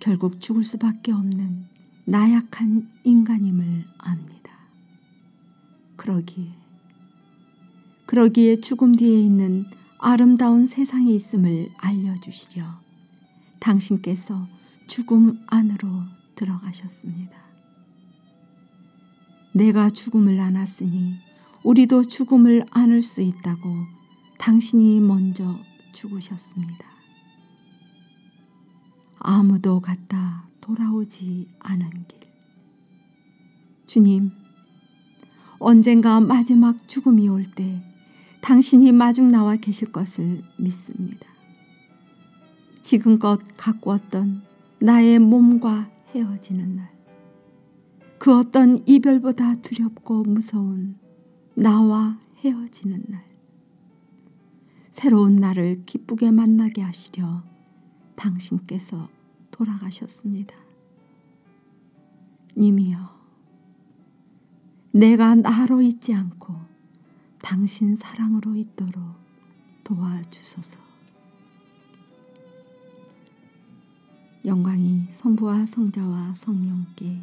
결국 0.00 0.40
죽을 0.40 0.64
수밖에 0.64 1.12
없는 1.12 1.66
나약한 2.06 2.88
인간임을 3.04 3.84
압니다. 3.98 4.56
그러기에 5.96 6.54
그러기에 8.06 8.60
죽음 8.62 8.94
뒤에 8.94 9.20
있는 9.20 9.66
아름다운 10.04 10.66
세상에 10.66 11.12
있음을 11.12 11.68
알려주시려 11.78 12.64
당신께서 13.60 14.48
죽음 14.88 15.40
안으로 15.46 15.88
들어가셨습니다. 16.34 17.40
내가 19.52 19.90
죽음을 19.90 20.40
안았으니 20.40 21.14
우리도 21.62 22.02
죽음을 22.02 22.64
안을 22.72 23.00
수 23.00 23.20
있다고 23.20 23.76
당신이 24.40 24.98
먼저 24.98 25.56
죽으셨습니다. 25.92 26.84
아무도 29.20 29.78
갔다 29.78 30.48
돌아오지 30.60 31.46
않은 31.60 31.88
길. 32.08 32.18
주님, 33.86 34.32
언젠가 35.60 36.18
마지막 36.18 36.88
죽음이 36.88 37.28
올 37.28 37.44
때 37.44 37.91
당신이 38.42 38.90
마중 38.90 39.30
나와 39.30 39.54
계실 39.54 39.92
것을 39.92 40.42
믿습니다. 40.58 41.26
지금껏 42.82 43.40
왔던 43.86 44.42
나의 44.80 45.20
몸과 45.20 45.88
헤어지는 46.12 46.76
날. 46.76 46.92
그 48.18 48.36
어떤 48.36 48.82
이별보다 48.86 49.62
두렵고 49.62 50.24
무서운 50.24 50.96
나와 51.54 52.18
헤어지는 52.38 53.04
날. 53.08 53.24
새로운 54.90 55.36
나를 55.36 55.84
기쁘게 55.86 56.32
만나게 56.32 56.82
하시려 56.82 57.44
당신께서 58.16 59.08
돌아가셨습니다. 59.52 60.54
님이여, 62.56 62.98
내가 64.92 65.36
나로 65.36 65.80
있지 65.80 66.12
않고 66.12 66.61
당신 67.42 67.96
사랑으로 67.96 68.54
있도록 68.56 68.94
도와주소서. 69.84 70.78
영광이 74.44 75.08
성부와 75.10 75.66
성자와 75.66 76.34
성령께 76.34 77.20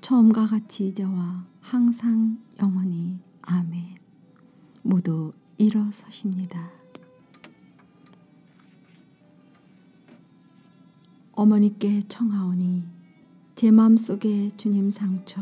처음과 0.00 0.46
같이 0.46 0.88
이제와 0.88 1.44
항상 1.60 2.38
영원히 2.60 3.18
아멘. 3.42 3.96
모두 4.82 5.32
일어서십니다. 5.56 6.70
어머니께 11.32 12.02
청하오니 12.08 12.84
제 13.56 13.70
마음속에 13.70 14.50
주님 14.56 14.90
상처 14.90 15.40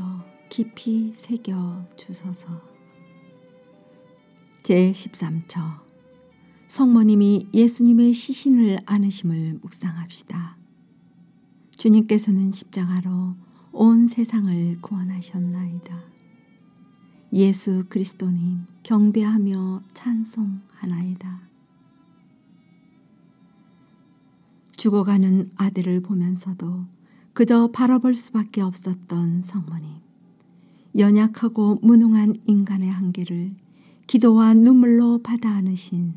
깊이 0.49 1.13
새겨 1.15 1.87
주소서. 1.97 2.72
제 4.73 4.91
13처 4.91 5.83
성모님이 6.67 7.49
예수님의 7.53 8.15
시신을 8.15 8.79
안으심을 8.87 9.59
묵상합시다. 9.61 10.57
주님께서는 11.77 12.53
십자가로 12.53 13.35
온 13.73 14.07
세상을 14.07 14.81
구원하셨나이다. 14.81 16.01
예수 17.35 17.85
그리스도님 17.91 18.65
경배하며 18.83 19.83
찬송하나이다. 19.93 21.43
죽어가는 24.77 25.51
아들을 25.55 26.01
보면서도 26.01 26.87
그저 27.35 27.71
바라볼 27.73 28.15
수밖에 28.15 28.63
없었던 28.63 29.43
성모님. 29.43 30.01
연약하고 30.97 31.79
무능한 31.83 32.37
인간의 32.47 32.91
한계를 32.91 33.55
기도와 34.13 34.53
눈물로 34.53 35.23
받아 35.23 35.49
안으신 35.49 36.13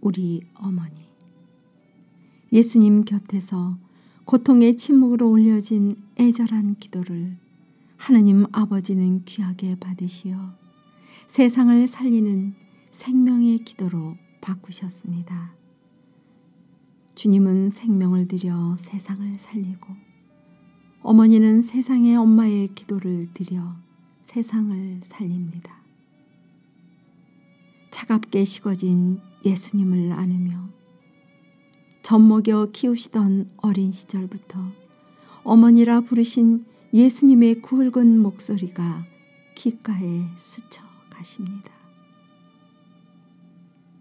우리 0.00 0.42
어머니. 0.52 0.98
예수님 2.52 3.04
곁에서 3.04 3.78
고통의 4.24 4.76
침묵으로 4.76 5.30
올려진 5.30 5.94
애절한 6.18 6.80
기도를 6.80 7.36
하느님 7.96 8.46
아버지는 8.50 9.24
귀하게 9.26 9.76
받으시어 9.78 10.56
세상을 11.28 11.86
살리는 11.86 12.54
생명의 12.90 13.58
기도로 13.58 14.16
바꾸셨습니다. 14.40 15.54
주님은 17.14 17.70
생명을 17.70 18.26
들여 18.26 18.76
세상을 18.80 19.38
살리고 19.38 19.86
어머니는 21.02 21.62
세상의 21.62 22.16
엄마의 22.16 22.74
기도를 22.74 23.28
들여 23.34 23.76
세상을 24.24 25.02
살립니다. 25.04 25.79
차갑게 27.90 28.44
식어진 28.44 29.20
예수님을 29.44 30.12
안으며 30.12 30.68
젖먹여 32.02 32.70
키우시던 32.72 33.50
어린 33.58 33.92
시절부터 33.92 34.58
어머니라 35.44 36.00
부르신 36.00 36.64
예수님의 36.92 37.62
굵은 37.62 38.18
목소리가 38.18 39.04
귓가에 39.54 40.24
스쳐 40.38 40.82
가십니다. 41.10 41.70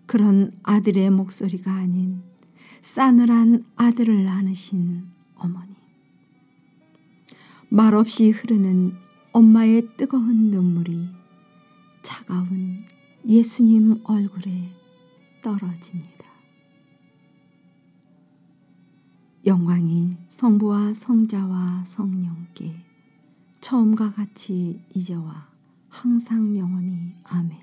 그런 0.05 0.51
아들의 0.63 1.11
목소리가 1.11 1.71
아닌 1.71 2.21
싸늘한 2.81 3.65
아들을 3.75 4.27
안으신 4.27 5.05
어머니. 5.35 5.75
말없이 7.69 8.31
흐르는 8.31 8.93
엄마의 9.31 9.89
뜨거운 9.97 10.49
눈물이 10.49 11.09
차가운 12.01 12.79
예수님 13.25 14.01
얼굴에 14.05 14.71
떨어집니다. 15.41 16.25
영광이 19.45 20.17
성부와 20.29 20.93
성자와 20.93 21.85
성령께 21.85 22.75
처음과 23.61 24.13
같이 24.13 24.81
이제와 24.93 25.47
항상 25.89 26.57
영원히 26.57 27.13
아멘. 27.23 27.57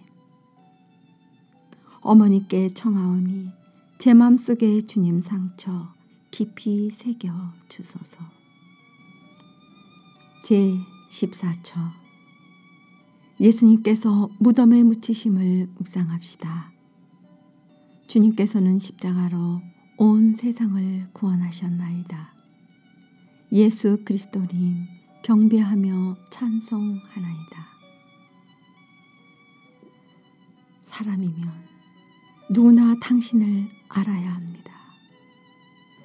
어머니께 2.01 2.71
청하오니 2.71 3.51
제 3.99 4.15
맘속에 4.15 4.83
주님 4.83 5.21
상처 5.21 5.93
깊이 6.31 6.91
새겨 6.91 7.33
주소서. 7.69 8.19
제 10.45 10.75
14처 11.11 12.06
예수님께서 13.39 14.31
무덤에 14.39 14.83
묻히심을 14.83 15.69
묵상합시다. 15.77 16.73
주님께서는 18.07 18.79
십자가로 18.79 19.61
온 19.99 20.35
세상을 20.35 21.09
구원하셨나이다. 21.13 22.33
예수 23.53 23.99
그리스도님 24.05 24.87
경배하며 25.23 26.17
찬송하나이다. 26.31 27.67
사람이면 30.81 31.53
누구나 32.51 32.95
당신을 33.01 33.69
알아야 33.89 34.35
합니다. 34.35 34.73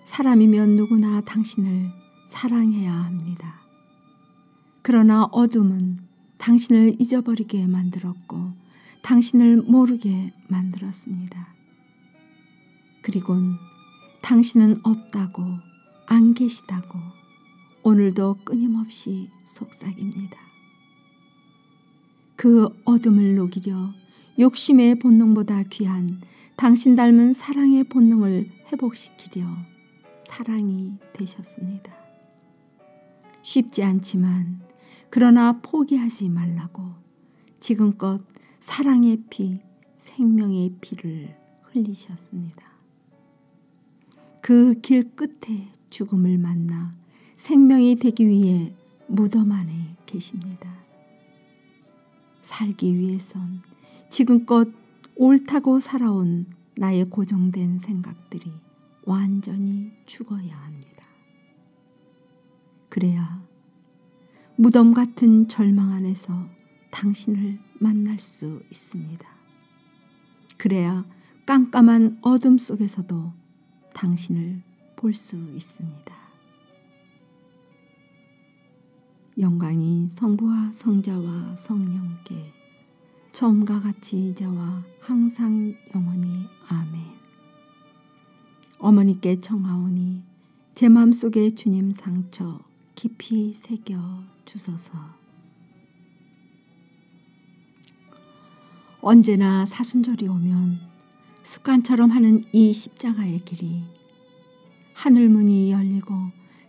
사람이면 0.06 0.76
누구나 0.76 1.22
당신을 1.22 1.92
사랑해야 2.28 2.92
합니다. 2.92 3.62
그러나 4.82 5.26
어둠은 5.26 6.11
당신을 6.42 7.00
잊어버리게 7.00 7.68
만들었고 7.68 8.52
당신을 9.04 9.58
모르게 9.58 10.34
만들었습니다. 10.48 11.54
그리곤 13.04 13.54
당신은 14.24 14.78
없다고 14.84 15.44
안 16.08 16.34
계시다고 16.34 16.98
오늘도 17.84 18.40
끊임없이 18.44 19.30
속삭입니다. 19.46 20.38
그 22.36 22.70
어둠을 22.86 23.36
녹이려 23.36 23.94
욕심의 24.40 24.98
본능보다 24.98 25.62
귀한 25.70 26.22
당신 26.56 26.96
닮은 26.96 27.34
사랑의 27.34 27.84
본능을 27.84 28.48
회복시키려 28.72 29.46
사랑이 30.26 30.98
되셨습니다. 31.14 31.94
쉽지 33.44 33.84
않지만 33.84 34.71
그러나 35.12 35.60
포기하지 35.62 36.30
말라고 36.30 36.84
지금껏 37.60 38.22
사랑의 38.62 39.24
피, 39.30 39.60
생명의 40.00 40.74
피를 40.82 41.36
흘리셨습니다. 41.64 42.72
그 44.42 44.74
길 44.82 45.16
끝에 45.16 45.72
죽음을 45.90 46.38
만나 46.38 46.96
생명이 47.36 47.96
되기 47.96 48.28
위해 48.28 48.74
무덤 49.08 49.52
안에 49.52 49.96
계십니다. 50.06 50.74
살기 52.42 52.98
위해선 52.98 53.62
지금껏 54.10 54.70
옳다고 55.16 55.80
살아온 55.80 56.46
나의 56.76 57.10
고정된 57.10 57.80
생각들이 57.80 58.52
완전히 59.06 59.92
죽어야 60.06 60.58
합니다. 60.58 61.06
그래야 62.90 63.44
무덤 64.62 64.94
같은 64.94 65.48
절망 65.48 65.90
안에서 65.90 66.48
당신을 66.92 67.58
만날 67.80 68.20
수 68.20 68.62
있습니다. 68.70 69.28
그래야 70.56 71.04
깜깜한 71.48 72.20
어둠 72.22 72.60
속에서도 72.60 73.34
당신을 73.96 74.62
볼 74.96 75.16
수 75.16 75.36
있습니다. 75.56 76.16
영광이 79.40 80.10
성부와 80.12 80.74
성자와 80.74 81.56
성령께 81.56 82.54
처음과 83.32 83.82
같이 83.82 84.30
이제와 84.30 84.84
항상 85.00 85.74
영원히 85.96 86.46
아멘. 86.68 87.02
어머니께 88.78 89.42
청하오니 89.42 90.22
제 90.76 90.88
마음속에 90.88 91.50
주님 91.50 91.94
상처 91.94 92.60
깊이 92.94 93.56
새겨 93.56 94.30
주소서. 94.52 94.92
언제나 99.00 99.66
사순절이 99.66 100.28
오면 100.28 100.78
습관처럼 101.44 102.12
하는 102.12 102.44
이 102.52 102.74
십자가의 102.74 103.46
길이 103.46 103.82
하늘 104.94 105.30
문이 105.30 105.72
열리고 105.72 106.14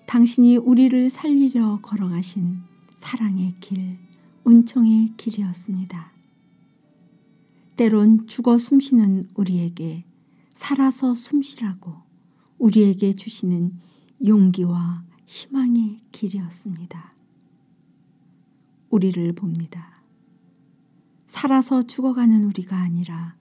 당신이 0.06 0.58
우리를 0.58 1.10
살리려 1.10 1.80
걸어가신 1.82 2.60
사랑의 2.98 3.56
길, 3.58 3.98
은총의 4.46 5.14
길이었습니다. 5.16 6.12
때론 7.74 8.28
죽어 8.28 8.58
숨쉬는 8.58 9.30
우리에게 9.34 10.04
살아서 10.54 11.14
숨쉬라고 11.14 11.96
우리에게 12.58 13.14
주시는 13.14 13.70
용기와 14.24 15.02
희망의 15.26 16.00
길이었습니다. 16.12 17.11
우리를 18.92 19.32
봅니다. 19.32 20.02
살아서 21.26 21.82
죽어가는 21.82 22.44
우리가 22.44 22.76
아니라 22.76 23.34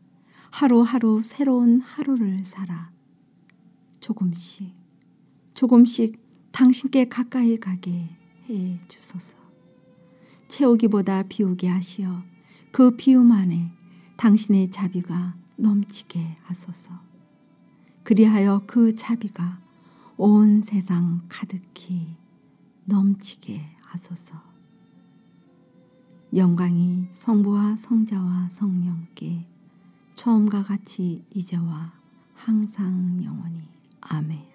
하루하루 0.50 1.20
새로운 1.22 1.82
하루를 1.82 2.46
살아 2.46 2.90
조금씩 4.00 4.74
조금씩 5.54 6.20
당신께 6.54 7.10
가까이 7.10 7.58
가게 7.58 8.10
해 8.50 8.78
주소서. 8.88 9.36
채우기보다 10.48 11.24
비우게 11.24 11.68
하시어 11.68 12.24
그 12.72 12.96
비움 12.96 13.34
안에 13.34 13.74
당신의 14.16 14.72
자비가 14.72 15.36
넘치게 15.58 16.38
하소서. 16.44 16.92
그리하여 18.04 18.64
그 18.66 18.96
자비가 18.96 19.60
온 20.16 20.62
세상 20.62 21.26
가득히 21.28 22.16
넘치게 22.86 23.76
하소서. 23.82 24.51
영광이 26.34 27.10
성부와 27.12 27.76
성자와 27.76 28.50
성령께 28.52 29.46
처음과 30.16 30.64
같이 30.64 31.26
이제와 31.34 31.92
항상 32.34 33.22
영원히 33.22 33.68
아멘. 34.00 34.51